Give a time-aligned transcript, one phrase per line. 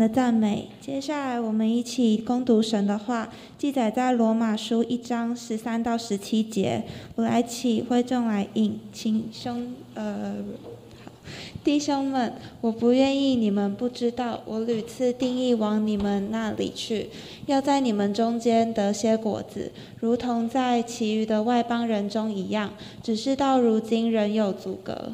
[0.00, 0.70] 的赞美。
[0.80, 6.84] 接下来，我们一起攻读神的话，记载在罗马书一章十三到十七节。
[7.16, 10.36] 我来起会众来引，请兄呃。
[11.62, 12.32] 弟兄们，
[12.62, 17.10] 我不愿意你们不知道，我屡次定义往你们那里去，
[17.44, 19.70] 要在你们中间得些果子，
[20.00, 22.70] 如同在其余的外邦人中一样。
[23.02, 25.12] 只是到如今仍有阻隔。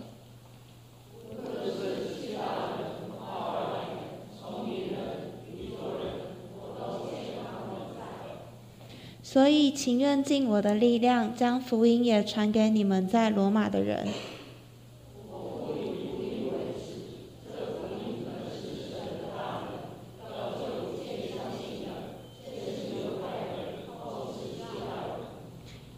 [9.36, 14.08] 所以情愿尽我的力量，将福音也传给你们在罗马的人。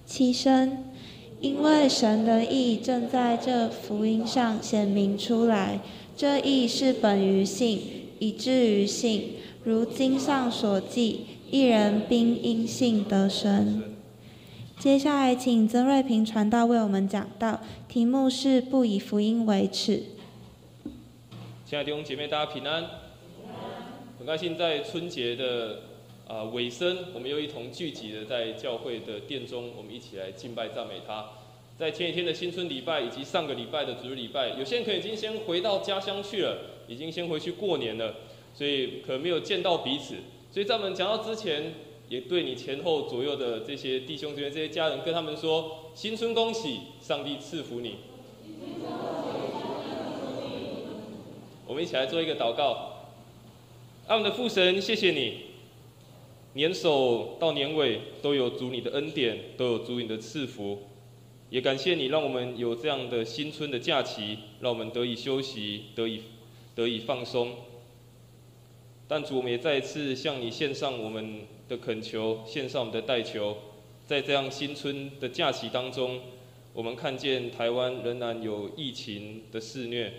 [0.05, 0.87] 七生，
[1.41, 5.79] 因为神的意正在这福音上显明出来，
[6.17, 7.81] 这意是本于信，
[8.19, 9.35] 以至于信。
[9.63, 13.97] 如经上所记，一人并因信得生。
[14.79, 20.03] 接下来，请曾瑞平传道为我们讲道，题目是不以福音为耻。
[21.65, 22.85] 亲爱的弟兄姐妹，大家平安。
[24.19, 25.81] 很开心在春节的。
[26.29, 31.25] 啊，尾声，我们又一同聚集的在教会的殿中，我们一起来敬拜赞美他。
[31.79, 38.17] 在前几天的新春礼拜以及上个礼拜的主日礼拜，有些人可能已经先回到家乡去了，已经先回去过年了，
[38.53, 40.17] 所以可能没有见到彼此。
[40.51, 41.75] 所以在我们讲到之前，
[42.09, 47.97] 也对你前后左右的这些弟兄姊妹、这些家人，跟他们说新春恭喜，上帝赐福你。
[51.67, 53.11] 我们一起来做一个祷告，
[54.07, 55.49] 爱我们的父神，谢谢你。
[56.55, 60.79] 年首到年尾都有主你的恩典，都有主你的赐福，
[61.51, 66.23] 也感谢你让我们有这样的新春的假期，让我们得以休息，得以
[66.75, 67.55] 得以放松。
[69.09, 73.57] 但主，我们也再一次向你献上我们的恳求，献上我们的代求，
[74.07, 76.21] 在这样新春的假期当中，
[76.75, 80.13] 我们看见台湾仍然有疫情的肆虐，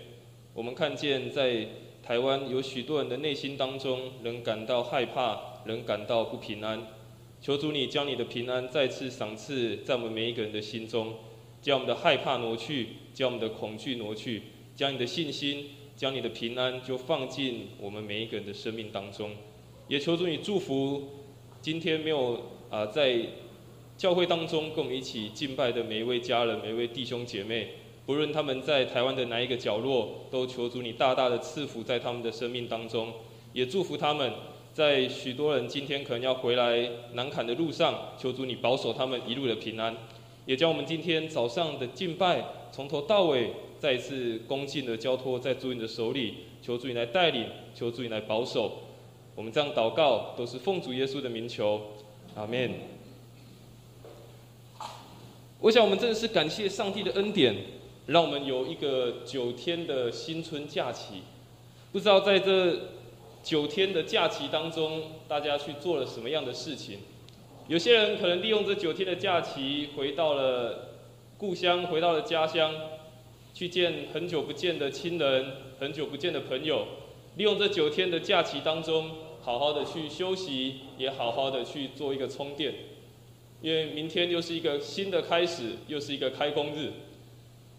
[0.52, 1.66] 我们看见在
[2.02, 5.48] 台湾有许多人的内心当中仍感到害怕。
[5.66, 6.80] 仍感到不平安，
[7.38, 11.16] 求主你将你的平安再次赏赐在我们每一个人的心中，
[11.60, 14.40] 将我们的害怕挪去，将我们的恐惧挪去，
[14.74, 15.66] 将你的信心，
[16.00, 19.32] 将你的平安就放进我们每一个人的生命当中。
[19.86, 21.26] 也求主你祝福
[21.60, 22.40] 今天没有
[22.70, 23.18] 啊在
[23.98, 27.74] 教会当中跟我们一起敬拜的每一位家人、每一位弟兄姐妹，
[28.06, 33.12] 不论他们在台湾的哪一个角落，都求主你大大的赐福在他们的生命当中，
[33.52, 34.32] 也祝福他们。
[34.72, 39.94] 在许多人今天可能要回来南坎的路上，求主你保守他们一路的平安，
[40.46, 48.82] 也将我们今天早上的敬拜从头到尾再一次恭敬的交托在主你的手里，求主你来带领，求主你来保守。
[49.34, 51.80] 我们这样祷告都是奉主耶稣的名求，
[52.36, 52.70] 阿门。
[55.60, 57.56] 我想我们真的是感谢上帝的恩典，
[58.06, 61.22] 让我们有一个九天的新春假期。
[61.90, 62.78] 不知道在这。
[63.42, 66.98] 九天的假期当中，大家去做了什么样的事情？
[67.68, 70.90] 有些人可能利用这九天的假期，回到了
[71.38, 72.70] 故乡，回到了家乡，
[73.60, 76.86] 去见很久不见的亲人，很久不见的朋友。
[77.36, 79.10] 利用这九天的假期当中，
[79.42, 82.72] 好好的去休息，也好好的去做一个充电。
[83.60, 86.90] 因为明天又是一个新的开始，又是一个开工日。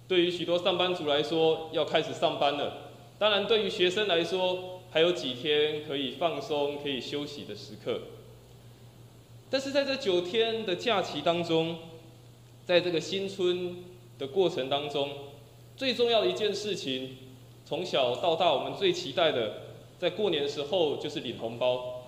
[0.08, 2.92] 对于许多上班族来说，要开始上班了。
[3.18, 8.02] 当然，对于学生来说，还有几天可以放松、可以休息的时刻，
[9.50, 11.80] 但是在这九天的假期当中，
[12.68, 13.78] 在这个新春
[14.20, 15.10] 的过程当中，
[15.76, 17.18] 最重要的一件事情，
[17.66, 19.54] 从小到大我们最期待的，
[19.98, 22.04] 在过年的时候就是领红包。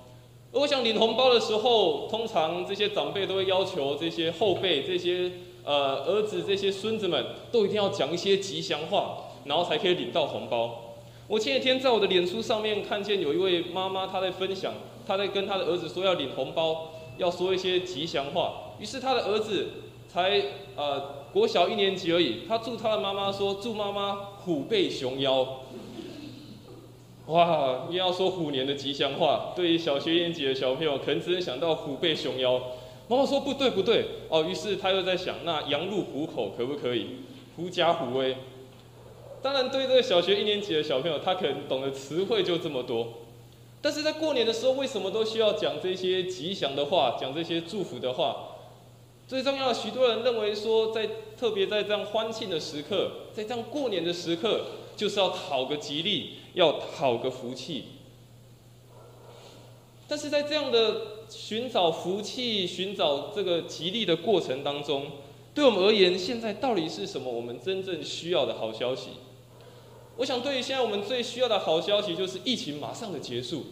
[0.52, 5.32] 而我想领红包的时候，通常这些长辈都会要求这些后辈、这些
[5.64, 10.80] 呃儿子、这些孙子们，都一定要讲一些吉祥话，然后才可以领到红包。
[11.28, 14.74] 我前几天在我的脸书上面看见有一位妈妈，她在分享，
[15.08, 18.76] 她在跟她的儿子说要领红包，要说一些吉祥话。
[18.80, 19.70] 于是她的儿子
[20.08, 20.44] 才
[20.76, 24.14] 呃国小一年级而已，他祝他的妈妈说祝妈妈
[24.46, 25.62] 虎背熊腰。
[27.26, 32.62] 哇，又要说虎年的吉祥话，对于小学一年级的小朋友，可能只能想到虎背熊腰。
[33.08, 37.08] 妈妈说不对不对哦，于是他又在想，那羊入虎口可不可以？
[37.56, 38.38] 狐假虎威。
[39.42, 43.08] 当然，对这个小学一年级的小朋友，他可能懂的词汇就这么多。
[43.82, 48.53] 但是在过年的时候，为什么都需要讲这些吉祥的话，讲这些祝福的话？
[49.28, 54.66] 最重要的，许多人认为说，在特别在这样欢庆的时刻，在这样过年的时刻，
[54.96, 57.86] 就是要讨个吉利，要讨个福气。
[60.08, 65.08] 但是在这样的寻找福气、寻找这个吉利的过程当中，
[65.56, 67.32] 对我们而言，现在到底是什么？
[67.32, 69.12] 我们真正需要的好消息？
[70.18, 73.64] 我想，对于现在我们最需要的好消息，就是疫情马上的结束。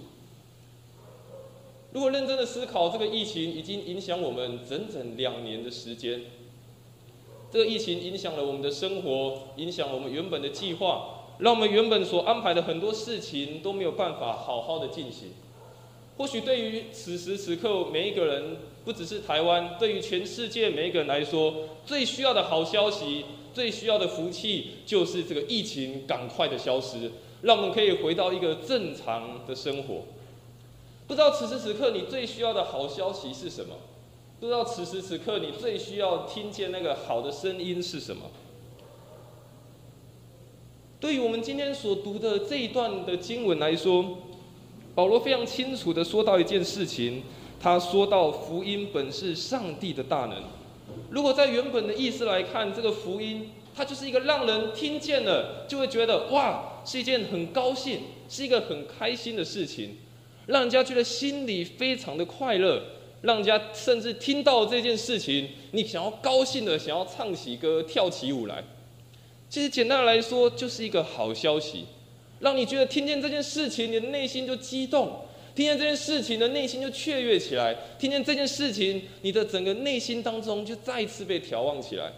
[1.93, 6.21] 如果认真的思考，这个疫情已经影响我们整整两年的时间。
[7.51, 15.33] 这个疫情影响了我们的生活，影响了我们原本的计划，让我们原本所安排的很多事情都没有办法好好的进行。
[16.17, 27.11] 或许对于此时此刻每一个人，不只是台湾，对于全世界每一个人来说，最需要的好消息、最需要的福气，就是这个疫情赶快的消失，
[27.41, 30.03] 让我们可以回到一个正常的生活。
[31.12, 33.75] 不知道此时此刻你最需要的好消息是什么？
[34.40, 38.31] 不知道此时此刻你最需要听见那个好的声音是什么？
[41.02, 44.19] 对于我们今天所读的这一段的经文来说，
[44.96, 47.24] 保罗非常清楚的说到一件事情，
[47.60, 50.42] 他说到福音本是上帝的大能。
[51.10, 58.00] 如果在原本的意思来看，这个福音它就是一个让人听见了就会觉得哇，是一件很高兴，
[58.30, 59.98] 是一个很开心的事情。
[60.51, 62.83] 让人家觉得心里非常的快乐，
[63.21, 68.62] 让人家甚至听到这件事情，你想要高兴的想要唱起歌、跳起舞来。
[69.50, 71.86] 其实简单来说，就是一个好消息，
[72.42, 75.07] 让你觉得听见这件事情，你的内心就激动；
[75.56, 82.12] 听见这件事情的内心就雀跃起来；听见这件事情，你的整个内心当中就再一次被调望起来。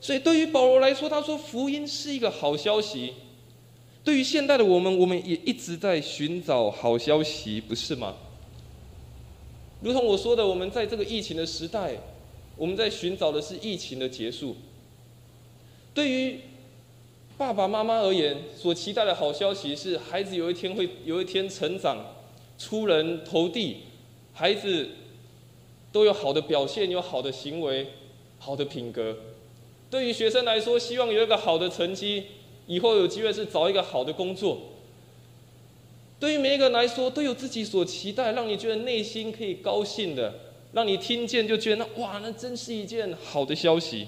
[0.00, 3.14] 所以对于保罗来说，他说福音是一个好消息。
[4.06, 8.14] 对于现代的我们，我们也一直在寻找好消息，不是吗？
[9.82, 11.96] 如同我说的，我们在这个疫情的时代，
[12.56, 14.54] 我们在寻找的是疫情的结束。
[15.92, 16.38] 对于
[17.36, 21.98] 爸爸妈妈而言，所期待的好消息是孩子有一天会有一天成长，
[22.56, 23.78] 出人头地，
[24.32, 24.88] 孩子
[25.90, 27.88] 都有好的表现，有好的行为，
[28.38, 29.16] 好的品格。
[29.90, 32.22] 对于学生来说，希望有一个好的成绩。
[32.66, 34.58] 以后有机会是找一个好的工作。
[36.18, 40.32] 对于每一个人来说，都有自己所期待，让你觉得内心可以高兴的，
[40.72, 44.06] 让你听见就觉得哇，那真是一件好的消息。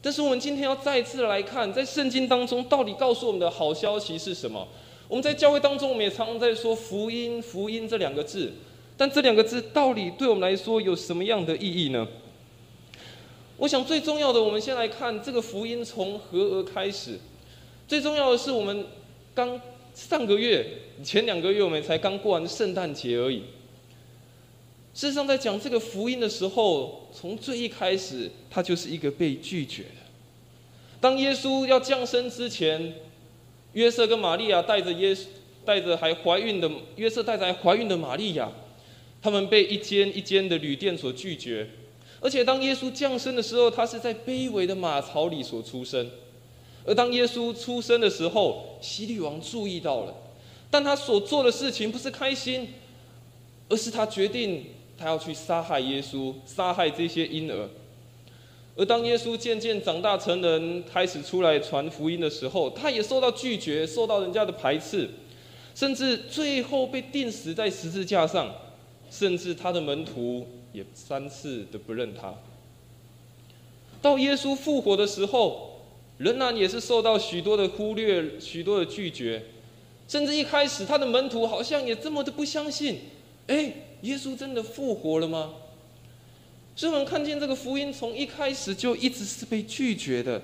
[0.00, 4.68] 但是我们今天要再次来看，在圣经当中到底告诉我们的好消息是什么？
[5.08, 8.52] 我们在教会当中，我们也常常在说福音，福音这两个字，
[8.96, 12.06] 但这两个字到底对我们来说有什么样的意义呢？
[13.56, 17.18] 我想最重要的，我们先来看这个福音从何而开始。
[17.86, 18.86] 最重要的是，我们
[19.34, 19.60] 刚
[19.94, 20.66] 上个月、
[21.02, 23.42] 前两个月，我们才刚过完圣诞节而已。
[24.94, 30.00] 事实上，在讲这个福音的时候，从最一开始，他就是一个被拒绝的。
[31.00, 32.94] 当耶稣要降生之前，
[33.72, 35.14] 约瑟跟玛利亚带着耶，
[35.64, 38.50] 带着还怀孕的约瑟带着还怀孕的玛利亚，
[39.20, 41.68] 他们被一间一间的旅店所拒绝。
[42.20, 46.08] 而且，当耶稣降生的时候，他是在卑微的马槽里所出生。
[46.86, 50.14] 而当耶稣出生的时候，希律王注意到了，
[50.70, 52.74] 但他所做的事情不是开心，
[53.70, 54.66] 而是他决定
[54.98, 57.70] 他要去杀害耶稣，杀害这些婴儿。
[58.76, 65.08] 而当耶稣渐渐长大成人，开始出来传福音的时候，他也受到拒绝，受到人家的排斥，
[65.74, 68.54] 甚至最后被钉死在十字架上，
[69.10, 72.34] 甚至他的门徒也三次的不认他。
[74.02, 75.70] 到耶稣复活的时候。
[76.18, 79.42] 仍然也是受到许多的忽略，许多的拒绝，
[80.06, 83.00] 甚至一开始他的门徒好像也这么的不相信，
[83.48, 85.54] 哎，耶稣真的复活了吗？
[86.76, 90.40] 所以我们看见这个福音从一开始就一直是被拒绝的，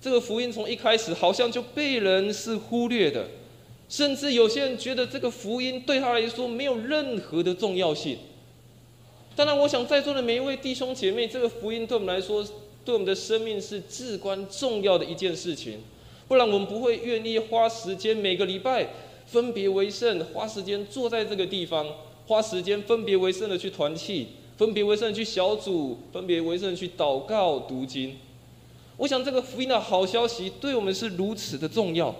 [0.00, 3.28] 这个福音从一开始好像就被人是忽略的，
[3.88, 8.18] 甚至有些人觉得这个福音对他来说没有任何的重要性。
[9.36, 12.44] 当然，我想在座的每一位弟兄姐妹，这个福音对我们来说。
[12.84, 15.80] 对我们的生命是至关重要的一件事情，
[16.26, 18.88] 不然我们不会愿意花时间每个礼拜
[19.26, 21.86] 分别为圣，花时间坐在这个地方，
[22.26, 28.16] 花时间分别为圣的去团契，分别为圣的去小组，分别为圣的去祷告读经。
[28.96, 32.14] 我想这个福音的好消息对我们是如此的重要，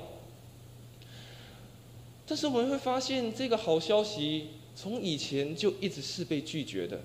[2.26, 7.00] 但是我们会发现这个好消息从以前就一直是被拒绝的。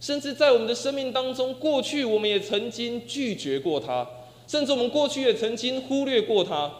[0.00, 4.08] 甚至在我们的生命当中，过去我们也曾经拒绝过他，
[4.46, 6.72] 甚至我们过去也曾经忽略过他，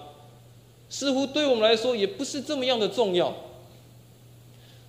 [0.89, 3.35] 似乎对我们来说也不是这么样的重要。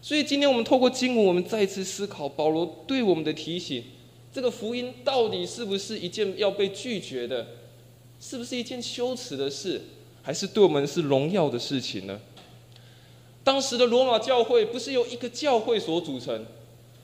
[0.01, 3.83] 所以今天我们透过经文，我们再次思考保罗对我们的提醒：
[4.31, 7.47] 这个福音到底是不是一件要被拒绝的？
[8.21, 9.81] 是不是一件羞耻的事？
[10.21, 12.19] 还是对我们是荣耀的事情呢？
[13.43, 16.45] 当时的罗马教会不是由一个教会所组成，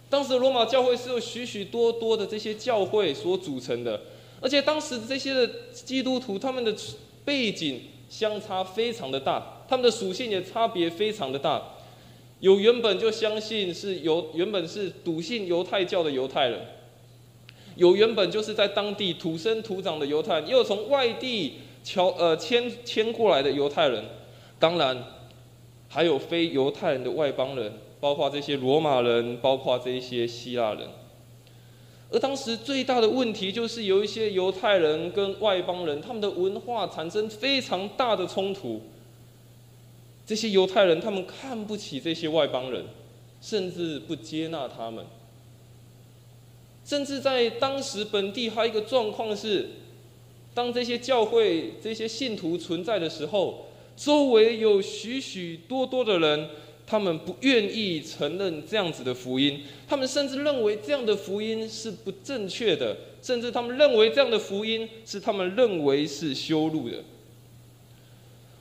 [0.09, 3.99] 当时罗马教会是由许许多多的这些教会所组成的，
[4.39, 6.73] 而且当时这些的基督徒他们的
[7.23, 11.61] 背景相差非常的大，他们的属性也差别非常的大。
[12.39, 16.59] 有原本就相信是犹原本是笃信犹太教的犹太人，
[17.75, 24.03] 有原本就是在当地土生土长的犹太人，也有从外地侨呃迁迁过来的犹太人，
[24.59, 25.03] 当然
[25.87, 30.87] 还有非犹太人的外邦人，包括这些罗马人，包括这一些希腊人。
[32.11, 38.81] 而当时最大的问题就是有一些犹太人跟外邦人，他们的文化产生非常大的冲突。
[40.25, 42.85] 这些犹太人，他们看不起这些外邦人，
[43.41, 45.05] 甚至不接纳他们。
[46.83, 49.69] 甚至在当时本地还有一个状况是，
[50.53, 53.65] 当这些教会、这些信徒存在的时候，
[53.97, 56.49] 周围有许许多多的人，
[56.87, 67.03] 他们不愿意承认这样子的福音，他们甚至认为这样的福音是不正确的，甚至他们认为这样的福音是他们认为是修路的。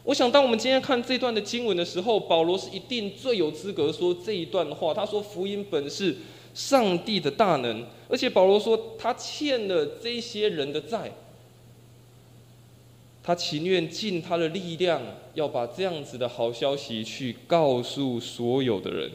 [0.05, 4.93] 我想，当我们今天看这段的经文的时候，保罗是一定最有资格说这一段话。
[4.93, 6.15] 他说：“福音本是
[6.53, 11.11] 上帝的大能。”而且保罗说，他欠了这些人的债，
[13.27, 15.01] 他情愿尽他的力量，
[15.33, 19.11] 要把这样子的好消息去告诉所有的人。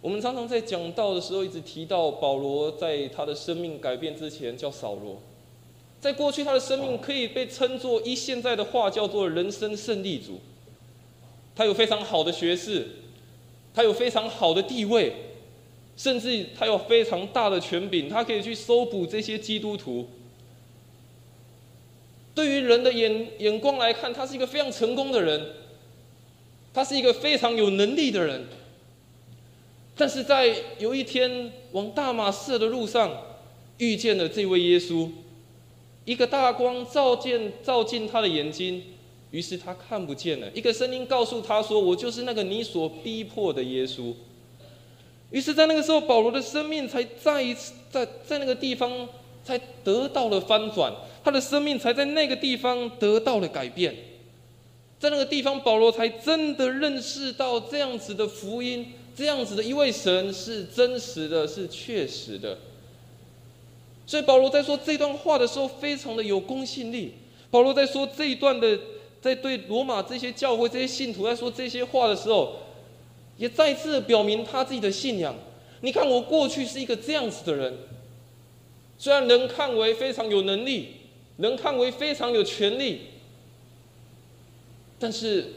[0.00, 5.20] 我们常常在讲道的时候，一直提到保罗在他的生命改变之前叫扫罗。
[6.00, 10.40] 在过去，他的生命可以被称作以现在的话叫做“人生胜利组”。
[11.54, 12.88] 他有非常好的学识，
[13.74, 15.12] 他有非常好的地位，
[15.98, 20.08] 甚至他有非常大的权柄，他可以去搜捕这些基督徒。
[22.34, 25.46] 对于人的眼眼光来看，他是一个非常成功的人，
[26.72, 28.46] 他是一个非常有能力的人。
[29.96, 33.10] 但是在有一天往大马士的路上，
[33.78, 35.10] 遇见了这位耶稣。
[36.06, 38.82] 一个大光照见照进他的眼睛，
[39.30, 40.50] 于是他看不见了。
[40.54, 44.14] 一个声音告诉他说：“我就是那个你所逼迫的耶稣。”
[45.30, 49.06] 于是，在那个时候，保罗的生命才再一次在在那个地方
[49.44, 50.92] 才得到了翻转，
[51.24, 53.94] 他的生命才在那个地方得到了改变。
[54.98, 62.58] 在那个地方，保罗才真的认识到这样子的福音，这样子的一位神是真实的，是确实的。
[64.06, 67.14] 所以保罗在说这段话的时候，非常的有公信力。
[67.50, 68.78] 保罗在说这一段的，
[69.22, 72.56] 在对罗马这些教会、这些信徒在说这些话的时候，
[73.38, 75.34] 也再次表明他自己的信仰。
[75.80, 77.72] 你看，我过去是一个这样子的人，
[79.00, 80.88] 虽然能看为非常有能力，
[81.38, 83.00] 能看为非常有权利，
[84.98, 85.54] 但是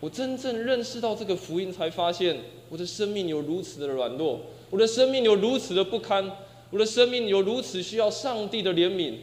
[0.00, 2.38] 我真正认识到这个福音，才发现
[2.70, 6.32] 我的生命有如此的软弱，我的生命有如此的不堪。
[6.70, 9.16] 我的生命有如此需要上帝的怜悯，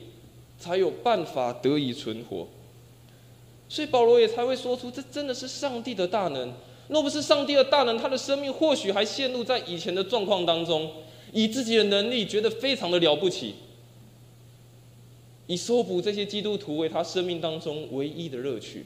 [0.60, 2.46] 才有办法得以存活。
[3.68, 6.54] 所以保罗也才会说出，这真的是上帝的大能。
[6.90, 10.92] 若不是上帝的大能，他的生命或许还陷入在以前的状况当中，
[11.32, 13.56] 以自己的能力觉得非常的了不起，
[15.48, 18.86] 以搜捕这些基督徒为他生命当中唯一的乐趣。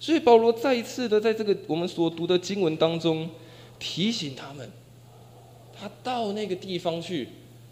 [0.00, 3.28] 所以保罗再一次的在这个我们所读的经文当中
[3.78, 4.70] 提醒他们。
[5.80, 7.28] 他到那个地方去，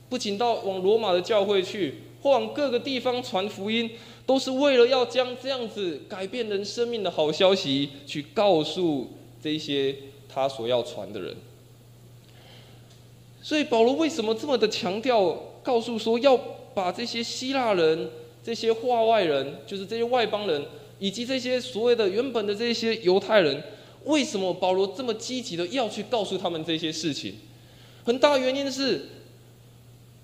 [0.08, 3.90] 不仅到往罗马的教会去，或往各个地方传福音，
[4.24, 9.08] 都是为了要将这样子改变人生命的好消息，去告诉
[9.42, 9.94] 这些
[10.28, 11.36] 他所要传的人。
[13.46, 16.36] 所以保罗为什么这么的强调，告诉说要
[16.74, 18.10] 把这些希腊人、
[18.42, 20.66] 这些化外人，就是这些外邦人，
[20.98, 23.62] 以及这些所谓的原本的这些犹太人，
[24.06, 27.34] 为什么保罗这么积极的要去告诉他们这些事情？
[28.04, 29.02] 很大原因是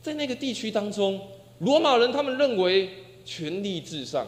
[0.03, 1.21] 在那个地区当中，
[1.61, 2.91] 罗马人他们认为
[3.25, 4.27] 权力至上，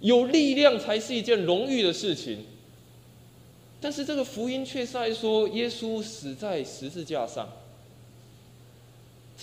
[0.00, 2.44] 有力量才是一件荣誉的事情。
[3.80, 7.48] 但是这个福音却在说，耶稣死在十字架上，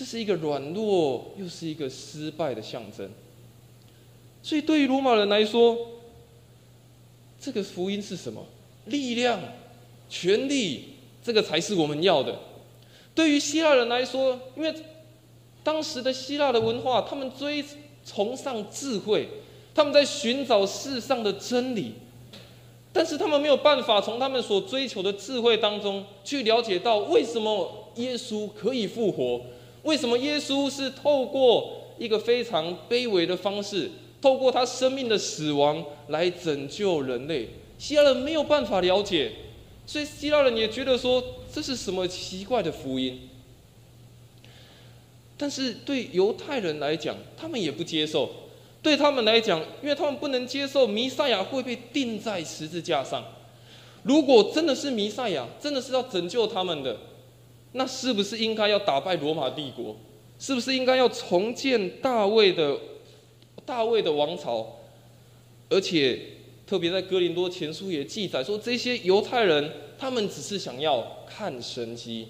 [0.00, 3.06] 这是一个软弱又是一个失败的象征。
[4.42, 5.76] 所以对于罗马人来说，
[7.38, 8.42] 这个福音是什么？
[8.86, 9.38] 力量、
[10.08, 12.34] 权力，这个才是我们要的。
[13.14, 14.74] 对于希腊人来说，因为
[15.62, 17.62] 当时的希腊的文化，他们追
[18.02, 19.28] 崇尚智慧，
[19.74, 21.92] 他们在寻找世上的真理，
[22.90, 29.42] 但是他们没有办法从他们所追求的智慧当中去了解到为什么耶稣可以复活，
[29.82, 37.48] 为什么耶稣是透过一个非常卑微的方式透过他生命的死亡来拯救人类。
[37.78, 39.32] 希腊人没有办法了解，
[39.86, 41.22] 所以希腊人也觉得说
[41.52, 43.28] 这是什么奇怪的福音。
[45.38, 48.30] 但是对犹太人来讲，他们也不接受。
[48.82, 53.24] 对他们来讲，因为他们不能接受弥赛亚会被钉在十字架上。
[54.02, 56.96] 如果真的是弥赛亚，真的是要拯救他们的，
[57.72, 59.96] 那是不是应该要打败罗马帝国？
[60.38, 62.78] 是不是应该要重建大卫的
[63.64, 64.66] 大卫的王朝？
[65.68, 66.20] 而且
[66.66, 72.28] 特别在哥林多前书也记载说，这些犹太人他们只是想要看神迹。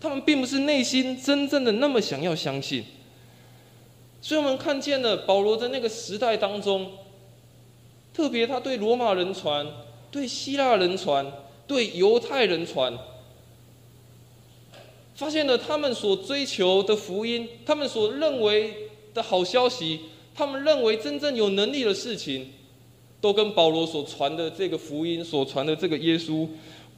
[0.00, 2.82] 他们并不是内心真正的那么想要相信，
[4.22, 6.92] 所以我们看见了保罗在那个时代当中，
[8.14, 9.66] 特别他对罗马人传、
[10.10, 11.30] 对希腊人传、
[11.66, 12.92] 对犹太人传，
[15.20, 20.00] 发现了他们所追求的福音，他们所认为的好消息，
[20.34, 22.48] 他们认为真正有能力的事情，
[23.20, 26.48] 都跟保罗所传的这个福音、所传的这个耶稣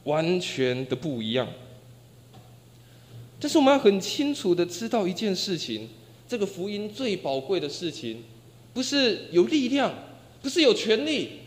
[0.05, 1.45] 完全的不一样。
[3.41, 5.89] 但是我们要很清楚的知道一件事情：
[6.25, 8.23] 这个福音最宝贵的事情，
[8.73, 9.93] 不是有力量，
[10.41, 11.41] 不是有权利，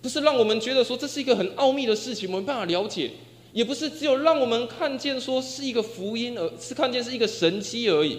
[0.00, 3.10] 不是让我们觉得说这是一个很奥秘的事情，我们没办法了解，
[3.52, 8.18] 也不是只有让我们看见说是一个福音，而是看见是一个神迹而已。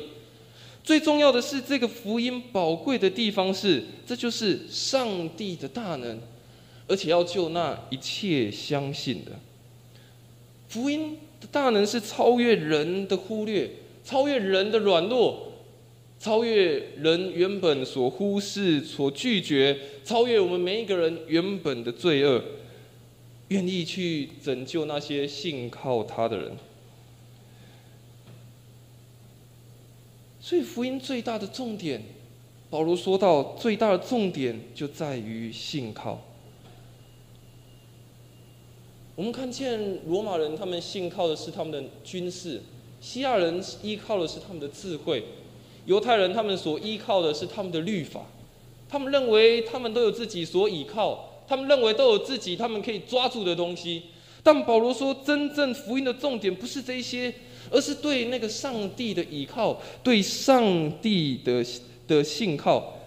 [0.84, 6.20] 最重要的是，这个福音宝贵的地方是，这就是上帝的大能，
[6.88, 9.32] 而且要救那一切相信的
[10.68, 11.48] 福音的。
[11.52, 13.68] 大能是超越人的忽略，
[14.04, 15.54] 超越人的软弱，
[16.20, 22.40] 超越人原本所忽视、所拒绝，超越我们每一个人原本的罪恶，
[23.52, 26.56] 愿意去拯救那些信靠他的人。
[30.40, 32.02] 所以福音最大的重点，
[32.70, 36.22] 保罗说到最大的重点就在于信靠。
[39.18, 42.62] 我们看见罗马人，他们信靠的是他们的军事；
[43.02, 45.22] 希腊人依靠的是他们的智慧；
[45.86, 48.28] 犹太人他们所依靠的是他们的律法。
[48.88, 54.04] 他们认为他们都有自己所倚靠，他们认为都有自己他们可以抓住的东西。
[54.44, 57.34] 但保罗说，真正福音的重点不是这些，
[57.70, 61.66] 而是对那个上帝的倚靠，对上帝的
[62.08, 62.98] 的信靠。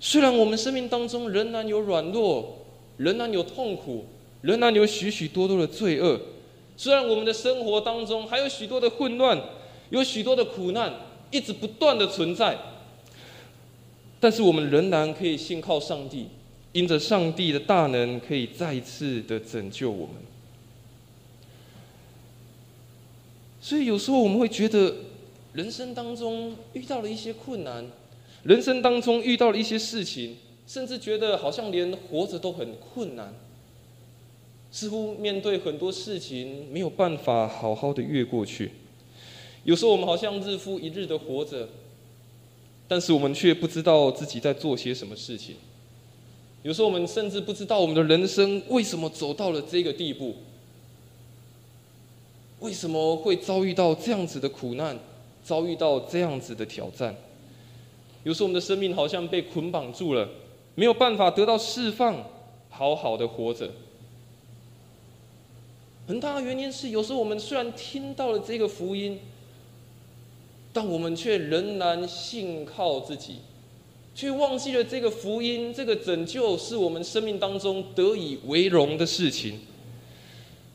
[0.00, 2.58] 虽然我们生命当中仍然有软弱，
[2.96, 4.06] 仍然有痛苦。
[4.44, 6.20] 仍然有许许多多的罪恶，
[6.76, 9.42] 虽然我们的生活当中还有许多的混乱，
[9.88, 10.92] 有许多的苦难
[11.30, 12.58] 一直不断的存在，
[14.20, 16.26] 但是我们仍然可以信靠上帝，
[16.74, 20.16] 因着上帝的大能，可以再次的拯救我们。
[23.60, 24.94] 所以有时候我们会觉得，
[25.52, 27.86] 人生当中遇到了一些困难，
[28.42, 33.32] 人生当中遇到了一些事情，甚至觉得好像连活着都很困难。
[34.72, 38.72] 似乎面对很多事情没有办法好好的越过去，
[39.62, 41.68] 有时候我们好像日复一日的活着，
[42.88, 45.54] 但是我们却不知道自己在做些什么事情。
[46.64, 50.34] 有时候我们甚至不知道我们的人生为什么走到了这个地步，
[52.60, 54.98] 为什么会遭遇到这样子的苦难，
[55.42, 57.14] 遭遇到这样子的挑战。
[58.22, 60.26] 有时候我们的生命好像被捆绑住了，
[60.74, 62.24] 没有办法得到释放，
[62.70, 63.70] 好好的活着。
[66.06, 69.20] 很大的原因是，有时候我们虽然听到了这个福音，
[70.72, 73.40] 但我们却仍然信靠自己，
[74.14, 79.60] 却忘记了这个福音、这个拯救是我们生命当中得以为荣的事情。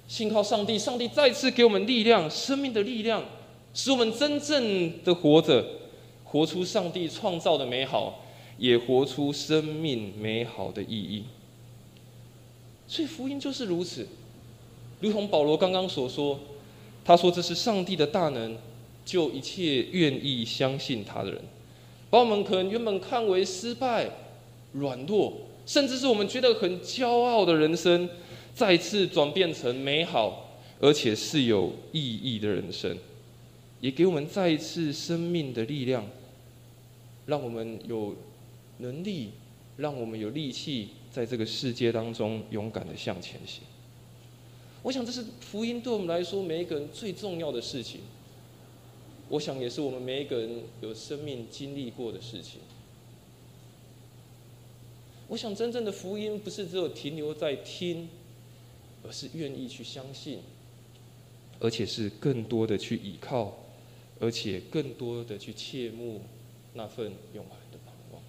[0.07, 3.23] 信靠上帝，上帝再次给我们力量，生命的力量，
[3.73, 5.65] 使我们真正的活着，
[6.23, 8.25] 活出上帝创造的美好，
[8.57, 11.23] 也活出生命美好的意义。
[12.87, 14.07] 所以福音就是如此。
[14.99, 16.39] 如同保罗刚刚所说，
[17.05, 18.57] 他说这是上帝的大能，
[19.05, 21.41] 救一切愿意相信他的人，
[22.09, 24.09] 把我们可能原本看为失败、
[24.73, 25.33] 软弱，
[25.65, 28.09] 甚至是我们觉得很骄傲的人生，
[28.55, 32.97] 再次转变成美好而且是有意义的人生，
[33.79, 36.05] 也给我们再一次生命的力量，
[37.25, 38.15] 让我们有
[38.79, 39.29] 能力，
[39.77, 43.61] 让我们有力气，在这个世界当中勇敢的向前行。
[44.81, 47.99] 我想，这是福音对我们来说每一个人最重要的事情。
[49.29, 52.61] 我想，也是我们每一个人有生命经历过的事情。
[55.27, 58.09] 我想，真正的福音不是只有停留在听，
[59.03, 60.39] 而是愿意去相信，
[61.59, 63.55] 而且是更多的去倚靠，
[64.19, 66.21] 而且更多的去切慕
[66.73, 68.21] 那份永恒的盼望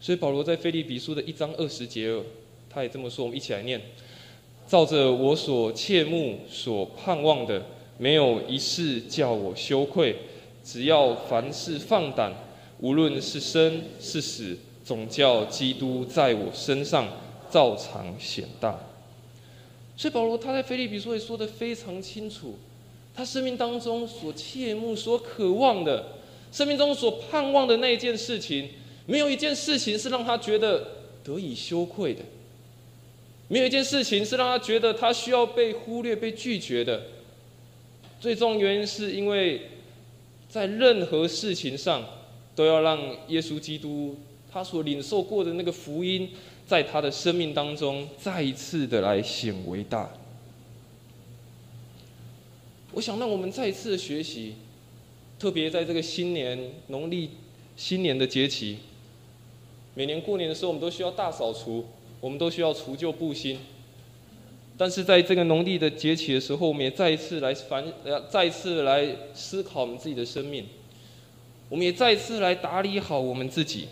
[0.00, 2.18] 所以保罗在腓立比书的一章二十节，
[2.70, 3.78] 他也这么说，我们一起来念：
[4.66, 7.66] 照着我所切慕、所盼望的，
[7.98, 10.16] 没有一事叫我羞愧。
[10.64, 12.32] 只要凡事放胆，
[12.80, 17.06] 无论是生是死，总叫基督在我身上
[17.48, 18.76] 照常显大。
[19.96, 22.58] 所以保罗他在腓立比书也说的非常清楚，
[23.14, 26.04] 他生命当中所切慕、所渴望的，
[26.50, 28.68] 生命中所盼望的那一件事情，
[29.06, 30.84] 没有一件事情是让他觉得
[31.22, 32.22] 得以羞愧的，
[33.46, 37.00] 没有一件事情是让他觉得他需要被忽略、被拒绝的。
[38.20, 39.62] 最终原因是因为，
[40.48, 42.04] 在任何事情上，
[42.54, 42.98] 都要让
[43.28, 44.16] 耶稣基督
[44.50, 46.30] 他所领受过的那个福音。
[46.66, 50.10] 在他的生命当中，再一次的来显为大。
[52.90, 54.54] 我想让我们再一次的学习，
[55.38, 57.30] 特别在这个新年农历
[57.76, 58.78] 新年的节期，
[59.94, 61.86] 每年过年的时候，我们都需要大扫除，
[62.20, 63.60] 我们都需要除旧布新。
[64.78, 70.66] 但是在这个农历的节气的时候，我们也再一次来反，呃，再一次来思考我们自己的生命，
[71.68, 73.88] 我们也再一次来打理好我们自己。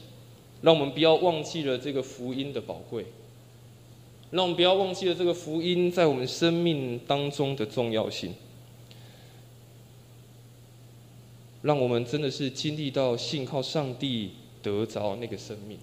[0.63, 3.05] 让我们不要忘记了这个福音的宝贵，
[4.31, 8.33] 让我们不要忘记了这个福音在我们生命当中的重要性，
[11.61, 14.31] 让我们真的是经历到信靠上帝
[14.63, 15.79] 得着那个生命。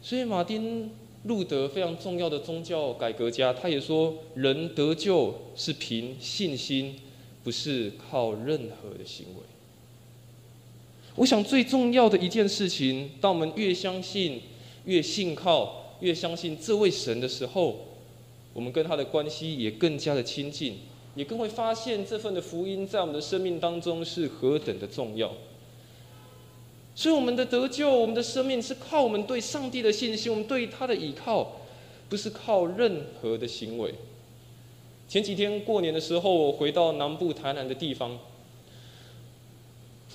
[0.00, 0.92] 所以，马丁
[1.24, 6.96] 路德非常重要的宗教改革家，他也说：人得救是凭信心，
[7.44, 9.42] 不是靠任何的行为。
[11.14, 14.40] 我想最重要的一件事情，当我们越相信、
[14.86, 17.76] 越信靠、越相信这位神的时候，
[18.52, 20.78] 我们跟他的关系也更加的亲近，
[21.14, 25.32] 也更会发现这份的福音在我们的生命当中是何等的重要。
[26.94, 31.60] 所以，我们的得救、我们的生命是靠我们对上帝的信心，我们对他的倚靠，
[32.08, 33.94] 不是靠任何的行为。
[35.08, 38.18] 前几天过年的时候，我回到南部台南的地方。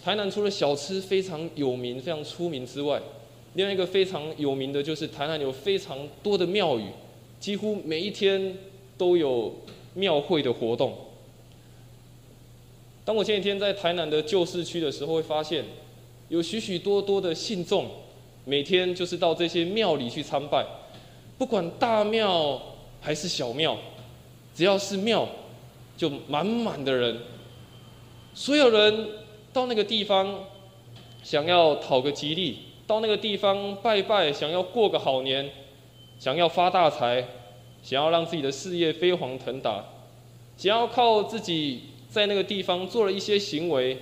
[0.04, 3.02] 台南除了小吃非常有名、非常出名之外，
[3.56, 6.86] 另外一个非常有名的就是台南有非常多的庙宇，
[7.40, 8.56] 几乎每一天
[8.98, 9.54] 都有
[9.96, 10.96] 庙会的活动。
[13.04, 15.66] 当我前几天在台南的旧市区的时候，会发现
[16.30, 17.88] 有许许多多的信众，
[18.46, 20.66] 每天就是到这些庙里去参拜，
[21.38, 22.62] 不管大庙
[23.02, 23.78] 还是小庙，
[24.54, 25.28] 只要是庙，
[25.96, 27.18] 就满满的人，
[28.34, 29.08] 所有人。
[29.54, 30.44] 到那个地方，
[31.24, 35.50] 想要讨个吉利；到那个地方拜拜，想要过个好年，
[36.20, 37.28] 想要发大财，
[37.82, 39.84] 想要让自己的事业飞黄腾达，
[40.58, 43.98] 想要靠自己在那个地方做了一些行为，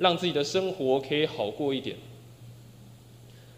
[0.00, 1.96] 让自己的生活可以好过一点。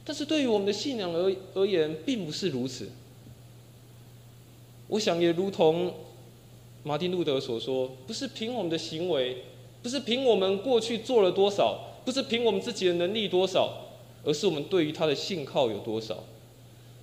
[0.05, 2.91] 但是对于我们的信仰而而言，并不是如此。
[4.89, 5.95] 我想也如同
[6.83, 9.45] 马丁路德所说，不是凭我们的行为。
[9.83, 13.89] 不是凭我们过去做了多少，不是凭我们自己的能力多少，
[14.25, 16.23] 而是我们对于他的信靠有多少。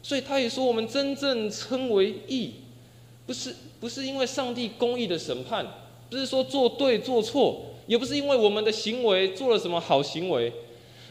[0.01, 2.51] 所以他也说，我们真正称为义，
[3.27, 5.67] 不是不是因为上帝公义的审判，
[6.09, 10.53] 不是说做对做错，也不是因为我们的行为做了什么好行为，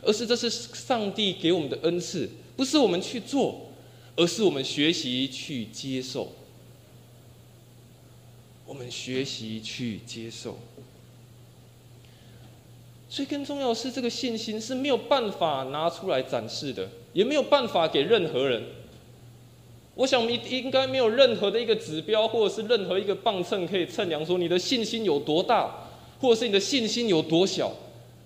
[0.01, 3.67] 而是这是上帝给我们的恩赐，不是我们去做，
[4.15, 6.31] 而是我们学习去接受。
[8.65, 10.57] 我们学习去接受。
[13.11, 18.63] 所以更重要的是，这个信心是没有办法拿出来展示的，也没有办法给任何人。
[19.97, 25.88] 我想，你应该没有任何的一个指标，或者是任何一个磅秤可以称量说你的信心有多大，
[26.21, 27.73] 或者是你的信心有多小。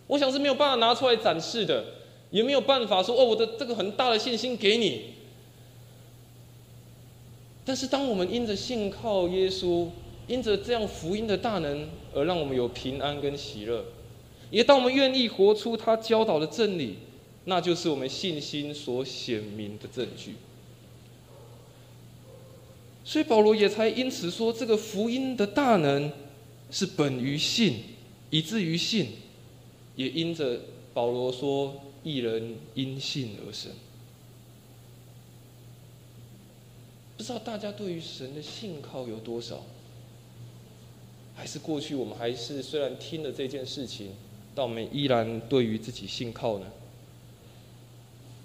[0.07, 1.85] 我想是没有办法拿出来展示的，
[2.31, 5.15] 也没有办法说哦，我的这个很大的信心给你。
[7.65, 9.89] 但是，当我们因着信靠耶稣，
[10.27, 13.85] 因着这样福音的大能，而让我们有平安跟喜乐。
[14.51, 16.97] 也当我们愿意活出他教导的真理，
[17.45, 20.35] 那就是我们信心所显明的证据。
[23.05, 26.11] 所以保罗也才因此说，这个福音的大能
[26.73, 27.85] 是本于信，
[28.31, 29.11] 以至于信，
[29.95, 33.71] 也因着保罗说，一人因信而生。
[37.17, 39.63] 不知道大家对于神的信靠有多少？
[41.37, 44.11] 还是过去我们还是虽然听了这件事情。
[44.55, 46.67] 但我们依然对于自己信靠呢？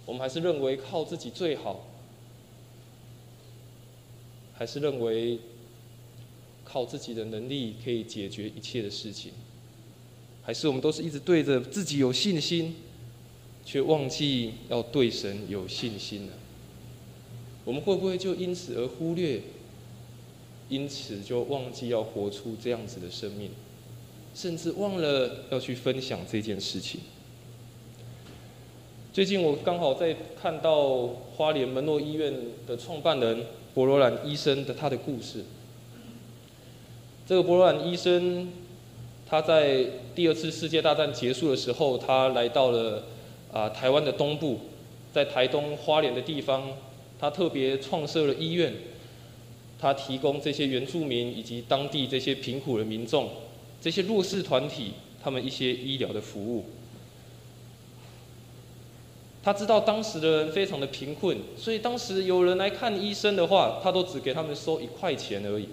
[0.05, 1.85] 我们还是认为靠自己最好，
[4.53, 5.37] 还是认为
[6.67, 9.31] 靠自己的能力可以解决一切的事情？
[10.43, 12.75] 还是我们都是一直对着自己有信心，
[13.65, 16.33] 却忘记要对神有信心呢？
[17.63, 19.41] 我们会不会就因此而忽略，
[20.67, 23.51] 因此就忘记要活出这样子的生命，
[24.35, 26.99] 甚至忘了要去分享这件事情？
[29.13, 32.33] 最近我刚好在看到花莲门诺医院
[32.67, 35.43] 的创办人博罗兰医生的他的故事。
[37.27, 38.47] 这个博罗兰医生，
[39.27, 39.83] 他在
[40.15, 43.03] 第二次世界大战结束的时候，他来到了
[43.51, 44.61] 啊台湾的东部，
[45.13, 46.63] 在台东花莲的地方。
[47.19, 48.71] 他特别创设了医院，
[49.77, 53.29] 他提供这些原住民以及当地这些贫苦的民众、
[53.81, 56.63] 这些弱势团体他们一些医疗的服务。
[59.43, 65.67] 他知道当时的人非常的贫困，所以当时有人来看医生的话，他都只给他们收一块钱而已。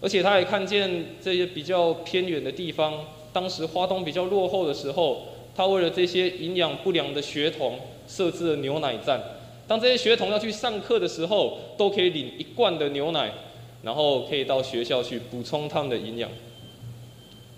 [0.00, 9.20] 而且他也看见这些比较偏远的地方，当时花东比较落后的时候，他为了这些营养不良的学童设置了牛奶站。
[9.66, 13.32] 当这些学童要去上课的时候，都可以领一罐的牛奶，
[13.82, 16.30] 然后可以到学校去补充他们的营养。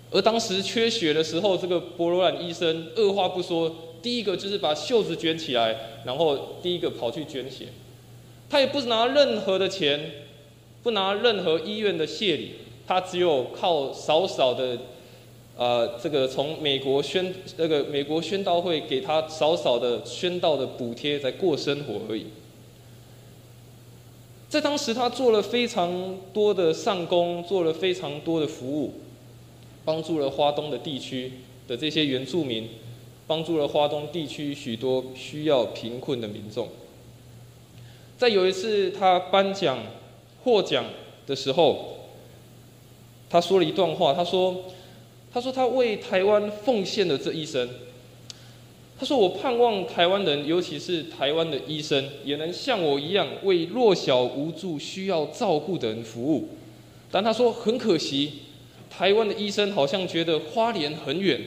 [0.09, 5.73] 而当时缺血的时候，这个博罗兰医生二话不说，第一个就是把袖子卷起来，
[6.05, 7.67] 然后第一个跑去捐血。
[8.49, 10.01] 他也不拿任何的钱，
[10.83, 12.51] 不拿任何医院的谢礼，
[12.87, 14.77] 他只有靠少少的。
[15.57, 22.27] 呃，这个从美国宣那个美国宣道会给他少少的宣道的补贴，在过生活而已。
[24.49, 28.93] 在当时，他做了非常多的上工，做了非常多的服务，
[29.85, 31.31] 帮助了花东的地区
[31.67, 32.67] 的这些原住民，
[33.27, 36.69] 帮助了花东地区许多需要贫困的民众。
[38.17, 39.77] 在有一次他颁奖
[40.43, 40.85] 获奖
[41.25, 41.97] 的时候，
[43.29, 44.63] 他说了一段话，他说。
[45.33, 47.69] 他说：“他为台湾奉献了这一生。”
[48.99, 56.49] 他说：“我盼望台湾人，尤其是台湾的医生，也能像我一样为弱小无助、需要照顾的人服务。”
[57.09, 58.39] 但他说：“很可惜，
[58.89, 61.39] 台湾的医生好像觉得花莲很远，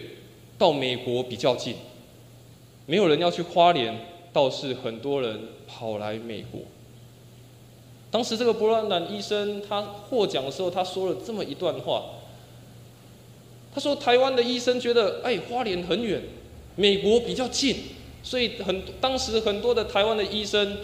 [0.57, 1.75] 到美国比较近，
[2.87, 3.95] 没有人要去花莲，
[4.33, 6.63] 倒是很多人跑来美国。”
[8.15, 12.05] 当时这个博兰兰医生他获奖的时候，他说了这么一段话。
[13.75, 16.23] 他说：“台湾的医生觉得，哎，花莲很远，
[16.77, 17.75] 美国比较近，
[18.23, 20.77] 所以很当时很多的台湾的医生，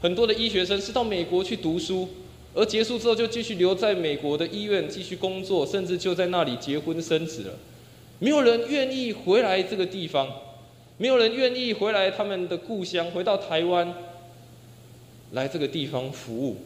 [0.00, 2.08] 很多的医学生是到美国去读书，
[2.54, 7.54] 而结束之后就继续留在美国的医院继续工作，甚至就在那里结婚生子了。
[8.20, 10.32] 没有人愿意回来这个地方，
[10.98, 13.92] 没有人愿意回来他们的故乡，回到台湾
[15.32, 16.58] 来这个地方服务。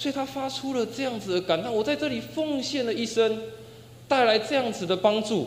[0.00, 3.38] 所以他发出了这样子的感叹：我在这里奉献了一生。”
[4.08, 5.46] 带来这样子的帮助，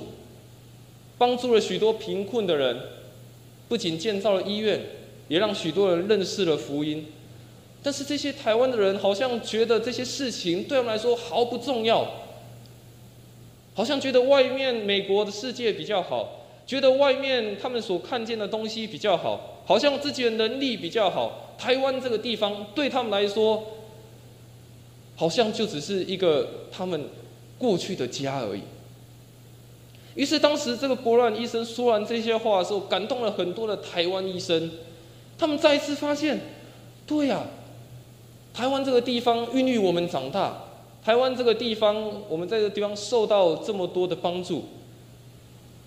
[1.17, 2.79] 帮助了许多贫困的人，
[3.67, 4.79] 不仅建造了医院，
[5.27, 7.07] 也让许多人认识了福音。
[7.81, 12.09] 但是这些台湾的人好像觉得这些事情对他们来说毫不重要，
[13.73, 21.53] 好像觉得外面美国的世界比较好，觉得外面他们所看见的东西比较好，好像自己的能力比较好。
[21.57, 23.61] 台湾这个地方对他们来说，
[25.15, 27.03] 好像就只是一个他们。
[27.55, 28.61] 过去的家而已。
[30.15, 34.69] 于是，当时这个博乱医生说完这些话的时候，感动了很多的台湾医生。
[35.37, 36.41] 他们再一次发现，
[37.07, 37.45] 对呀，
[38.53, 40.61] 台湾这个地方孕育我们长大，
[41.05, 44.65] 台湾这个地方，我们在这个地方受到这么多的帮助，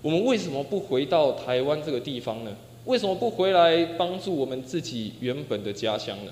[0.01, 2.55] 我们为什么不回到台湾这个地方呢？
[2.85, 6.31] 为什么不回来帮助我们自己原本的家乡呢？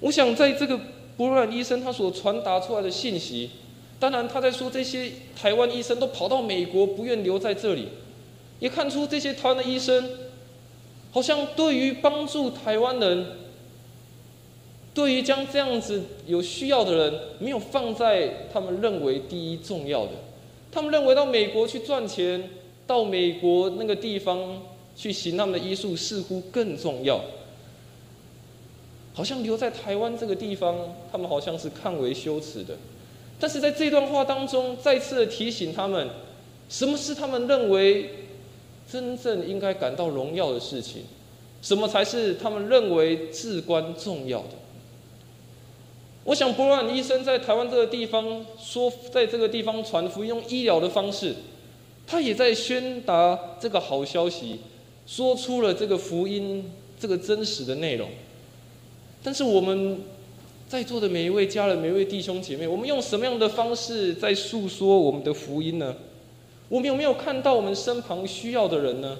[0.00, 0.80] 我想，在这个
[1.16, 3.50] 博乱医生他所传达出来的信息。
[3.98, 7.88] 当然，他在说这些台湾医生都跑到美国，不愿留在这里，
[8.60, 10.06] 也看出这些台湾的医生，
[11.10, 13.26] 好像对于帮助台湾人，
[14.92, 20.12] 对于将这样子有需要的人，没有放在他们认为第一重要的。
[20.70, 22.50] 他们认为到美国去赚钱，
[22.86, 24.60] 到美国那个地方
[24.94, 27.18] 去行他们的医术，似乎更重要。
[29.16, 30.76] 好像留在台湾这个地方，
[31.10, 32.76] 他们好像是看为羞耻的。
[33.40, 36.06] 但是在这段话当中，再次的提醒他们，
[36.68, 38.10] 什么是他们认为
[38.86, 41.04] 真正应该感到荣耀的事情，
[41.62, 44.50] 什么才是他们认为至关重要的。
[46.24, 51.34] 我想，波兰医生在台湾这个地方说，在这个地方传福音，用医疗的方式，
[52.06, 54.60] 他也在宣达这个好消息，
[55.06, 58.10] 说出了这个福音这个真实的内容。
[59.26, 59.98] 但是我们。
[60.68, 65.94] 在座的每一位家人、每一位弟兄姐妹，我们用什么样的方式在诉说我们的福音呢？
[66.68, 69.16] 我们有没有看到我们身旁需要的人呢？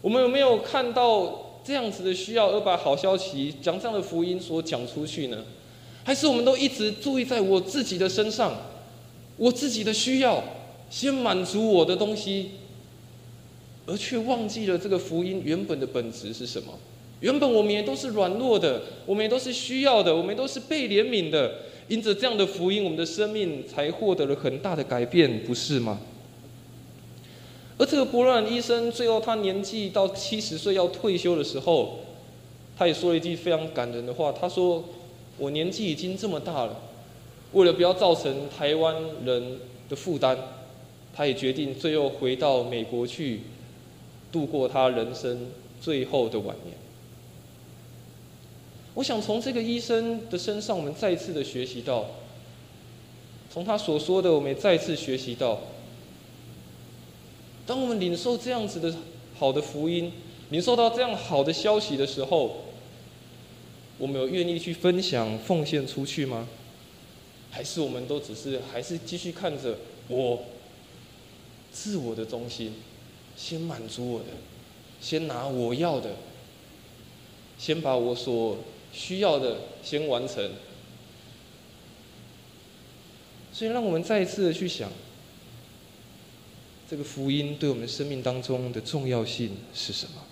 [0.00, 5.42] 我们有没有看到这样子的需要，而把好消息讲这样的福音所讲出去呢？
[6.04, 8.54] 还是我们都一直注意在我自己的身上，
[9.38, 10.40] 我自己的需要，
[10.88, 12.52] 先满足我的东西，
[13.86, 16.78] 而却忘记了这个福音原本的本质是什么？
[17.20, 21.52] 原本我们也都是软弱的，我们也都是需要的，我们都是被怜悯的。
[21.88, 25.98] 因着这样的福音，我们的生命才获得了很大的改变，不是吗？
[27.76, 31.98] 而这个伯兰医生最后他年纪到七十岁要退休的时候，
[32.78, 34.30] 他也说了一句非常感人的话。
[34.30, 34.84] 他说
[35.36, 36.80] ：“我年纪已经这么大了，
[37.52, 40.38] 为了不要造成台湾人的负担，
[41.12, 43.40] 他也决定最后回到美国去
[44.30, 45.48] 度过他人生
[45.80, 46.76] 最后的晚年。”
[48.94, 52.06] 我想从这个医生的身上，我们再次的学习到，
[53.52, 55.60] 从他所说的，我们也再次学习到。
[57.66, 58.94] 当我们领受这样子的
[59.38, 60.12] 好的福音，
[60.50, 62.64] 领受到这样好的消息的时候，
[63.96, 66.48] 我们有愿意去分享、奉献出去吗？
[67.50, 69.76] 还是我们都只是还是继续看着
[70.08, 70.42] 我
[71.72, 72.74] 自我的中心，
[73.36, 74.26] 先满足我的，
[75.00, 76.10] 先拿我要的，
[77.58, 78.56] 先把我所
[78.92, 80.50] 需要的先完成。
[83.52, 84.90] 所以，让我们再一次的去想。
[86.88, 90.22] 这个福音对我们生命当中的重要性是什么？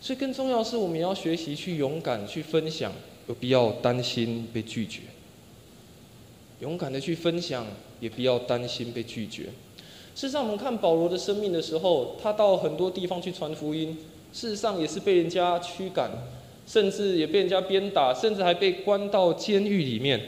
[0.00, 2.92] 所以更重要是我们要学习去勇敢去分享，
[3.28, 5.00] 有必要担心被拒绝。
[6.60, 7.66] 勇敢的去分享，
[8.00, 9.44] 也不要担心被拒绝。
[10.14, 13.98] 事实上，我们看保罗的生命的时候，他到很多地方去传福音，
[14.36, 16.10] 事实上也是被人家驱赶，
[16.66, 20.20] 甚至也被人家鞭打，甚至还被关到监狱里面。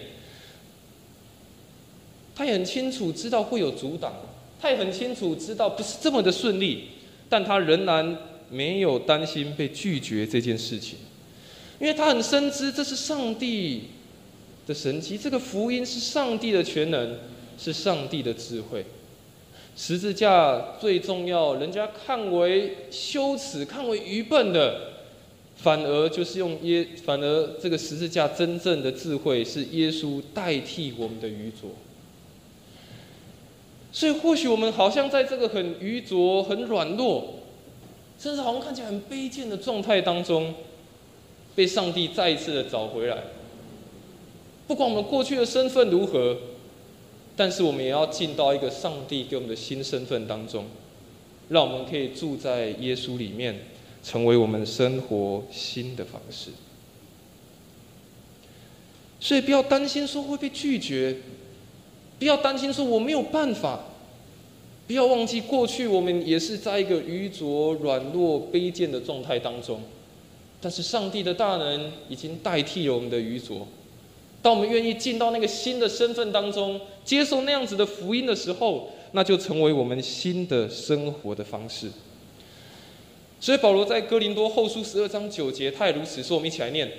[2.34, 4.14] 他也很清楚知道会有阻挡，
[4.58, 6.84] 他也很清楚知道不是这么的顺利，
[7.28, 8.16] 但他仍然
[8.50, 10.98] 没有担心被拒绝这件事情，
[11.78, 13.90] 因为他很深知这是上帝
[14.66, 17.18] 的神奇，这个福音是上帝的全能，
[17.58, 18.86] 是上帝的智慧。
[19.80, 24.76] 十字架最重要，人家看为羞耻、看为愚笨的，
[25.54, 31.70] 反而就是用耶，反而这个十字架真正的智慧是耶稣代替我们的愚拙。
[33.92, 37.34] 所以，或许我们好像在这个很愚拙、很软弱，
[38.18, 40.54] 甚至好像看起来很卑贱的状态当中，
[41.54, 43.18] 被上帝再一次的找回来。
[44.66, 46.36] 不管我们过去的身份如何，
[47.38, 50.64] 但是我们也要进到一个上帝给我们的新身份当中，
[51.48, 53.60] 让我们可以住在耶稣里面，
[54.02, 56.50] 成为我们生活新的方式。
[59.20, 61.16] 所以，不要担心说会被拒绝。
[62.18, 63.84] 不要担心，说我没有办法。
[64.88, 69.80] 不要忘记，过去我们也是在一个愚拙、软弱、卑贱的状态当中，
[70.60, 73.64] 但是上帝的大能已经代替了我们的愚拙。
[74.40, 81.90] 当我们愿意进到那个新的身份当中，接受那样子的福音的时候，那就成为我们新的生活的方式。
[83.40, 86.36] 所以保罗在哥林多后书十二章九节，他也如此说。
[86.36, 86.90] 我们一起来念：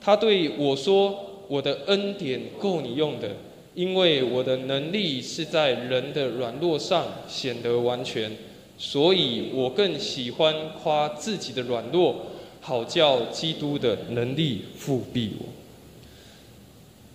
[0.00, 3.28] 他对我说：“我的恩典够你用的。”
[3.74, 8.30] 因为我的能力是在人的软弱上显得完全，
[8.76, 12.16] 所以我更喜欢夸自己的软弱，
[12.60, 15.59] 好叫基督的能力复庇我。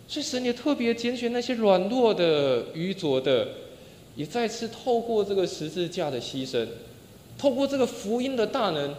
[0.07, 3.47] 所以神也特别拣选那些软弱的、愚拙的，
[4.15, 6.67] 也再次透过这个十字架的牺牲，
[7.37, 8.93] 透过这个福音的大能，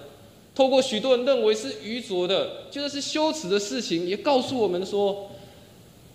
[0.55, 5.31] 透过许多人认为是愚拙的、觉得是羞耻的事情，也告诉我们说。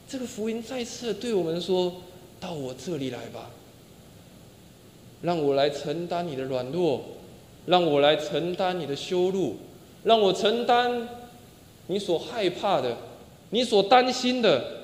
[0.09, 2.01] 这个福音再次对我们说
[2.37, 3.49] ：“到我这里来吧，
[5.21, 7.01] 让我来承担你的软弱，
[7.65, 9.55] 让我来承担你的羞辱，
[10.03, 11.07] 让我承担
[11.87, 12.97] 你所害怕的、
[13.51, 14.80] 你所担心的。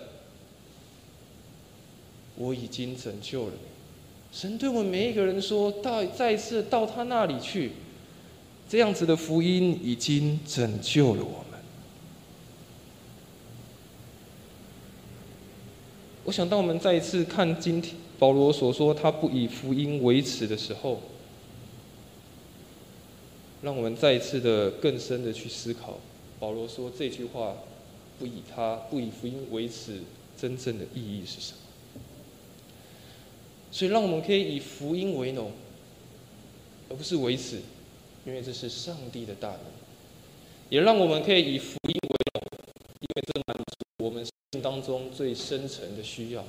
[2.38, 3.60] 我已经拯救了你。
[4.32, 7.72] 神对我们每一个人说：到再一次到他那里去，
[8.70, 11.60] 这样子的福音已经拯救了我们。”
[16.26, 21.02] 我想，当我们再一次看今天保罗所说他不以福音为耻的时候，
[23.62, 25.98] 让我们再一次的更深的去思考，
[26.38, 27.56] 保罗说这句话
[28.20, 30.02] 不以他不以福音为耻
[30.38, 31.60] 真正的意义是什么？
[33.78, 35.52] 所以，让我们可以以福音为荣，
[36.90, 37.62] 而不是为耻，
[38.26, 39.60] 因为这是上帝的大能；
[40.68, 42.42] 也让我们可以以福音为荣，
[43.02, 44.64] 因为这满足我们生命。
[44.64, 46.44] 当中最深层的需要，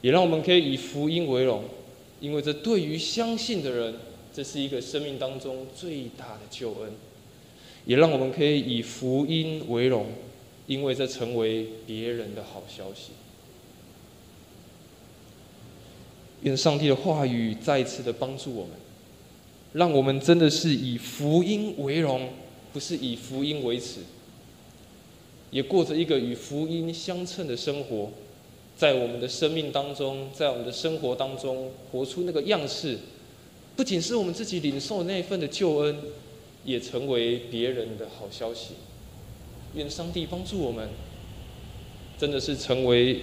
[0.00, 1.64] 也让我们可以以福音为荣，
[2.20, 3.96] 因为这对于相信的人，
[4.32, 6.92] 这是一个生命当中最大的救恩，
[7.84, 10.06] 也让我们可以以福音为荣，
[10.66, 13.10] 因为这成为别人的好消息。
[16.42, 18.72] 愿上帝的话语再次的帮助我们，
[19.72, 22.28] 让我们真的是以福音为荣，
[22.72, 24.00] 不是以福音为耻，
[25.50, 28.10] 也过着一个与福音相称的生活，
[28.76, 32.98] 在我们的生命当中，在我们的生活当中活出那个样式，
[33.76, 35.96] 不仅是我们自己领受那份的救恩，
[36.64, 38.74] 也成为别人的好消息。
[39.74, 40.88] 愿上帝帮助我们，
[42.18, 43.20] 真的是成为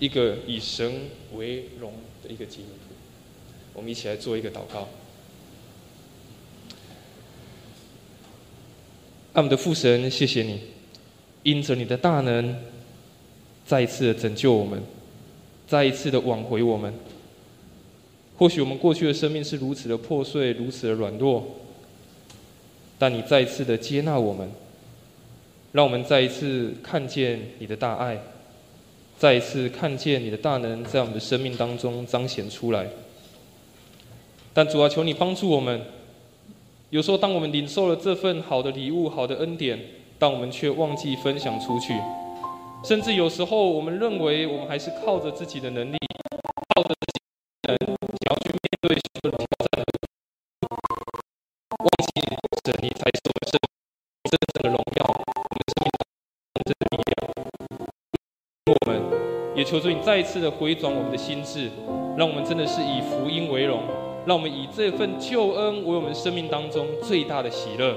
[0.00, 0.92] 一个以神
[1.34, 1.92] 为荣。
[2.28, 2.94] 一个基督徒，
[3.74, 4.88] 我们一起来做一个祷告。
[9.32, 10.60] 爱我们的父神，谢谢你，
[11.42, 12.56] 因着你的大能，
[13.66, 14.82] 再一次的拯救我们，
[15.66, 16.94] 再一次的挽回我们。
[18.38, 21.46] 或许我们过去的生命是如此的破碎，如此的软弱，
[22.98, 24.50] 但你再一次的接纳我们，
[25.72, 28.18] 让我们再一次看见你的大爱。
[29.18, 32.86] 再一次看见你的大能在我们的生命当中彰显出来，
[34.52, 35.80] 但主啊，求你帮助我们。
[36.90, 39.78] 有时候，当我们领受了这份好的礼物、好的恩典，
[40.18, 41.94] 但我们却忘记分享出去，
[42.84, 45.96] 甚至有时候我们认为我们还是靠着自己的能力，
[46.74, 47.20] 靠着自己
[47.62, 49.84] 的能，想要去面对许多挑战，
[51.78, 52.20] 忘记
[52.64, 53.58] 神，你才是我们生
[54.30, 55.90] 真正的荣耀，我们生命
[56.64, 56.98] 真的力量。
[56.98, 57.05] 我们。
[57.05, 57.05] 也
[59.66, 61.68] 求主你再一次的回转我们的心智，
[62.16, 63.82] 让我们真的是以福音为荣，
[64.24, 67.96] 让我们以这份救恩为我们生命当中最大的喜乐。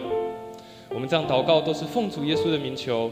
[0.89, 3.11] 我们这样祷告都是奉主耶稣的名求。